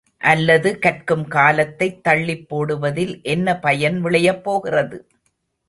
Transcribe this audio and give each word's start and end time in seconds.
அல்லது 0.21 0.79
கற்கும் 0.79 1.27
காலத்தைத் 1.27 2.03
தள்ளிப் 2.03 2.47
போடுவதில் 2.49 3.21
என்ன 3.23 3.59
பயன் 3.59 4.03
விளையப்போகிறது? 4.05 4.99